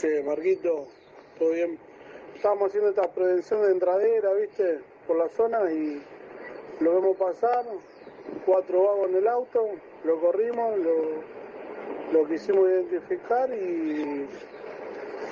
[0.00, 0.86] ¿Qué hace, Marquito?
[1.38, 1.78] ¿Todo bien?
[2.34, 4.80] Estábamos haciendo esta prevención de entradera, ¿viste?
[5.06, 6.02] Por la zona y
[6.80, 7.64] lo vemos pasar,
[8.46, 9.68] cuatro vagos en el auto,
[10.04, 10.94] lo corrimos, lo,
[12.12, 14.26] lo quisimos identificar y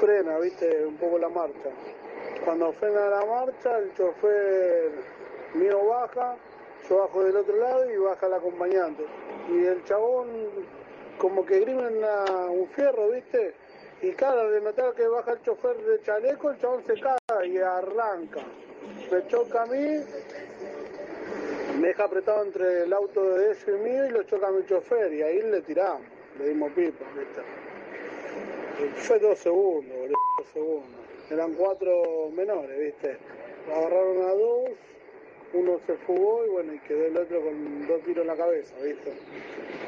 [0.00, 0.84] frena, ¿viste?
[0.84, 1.70] Un poco la marcha.
[2.44, 4.90] Cuando frena la marcha, el chofer
[5.54, 6.36] mío baja,
[6.88, 9.04] yo bajo del otro lado y baja el acompañante.
[9.50, 10.28] Y el chabón
[11.16, 11.88] como que grime
[12.50, 13.54] un fierro, ¿viste?
[14.00, 17.58] Y claro, de notar que baja el chofer de chaleco, el chabón se caga y
[17.58, 18.40] arranca.
[19.10, 20.04] Me choca a mí,
[21.80, 24.64] me deja apretado entre el auto de ellos y mío y lo choca a mi
[24.66, 26.02] chofer y ahí le tiramos,
[26.38, 27.42] le dimos pipa, ¿viste?
[29.02, 31.00] Fue dos segundos, boludo, dos segundos.
[31.30, 33.18] Eran cuatro menores, ¿viste?
[33.68, 34.70] Agarraron a dos,
[35.54, 38.74] uno se fugó y bueno, y quedó el otro con dos tiros en la cabeza,
[38.82, 39.12] ¿viste?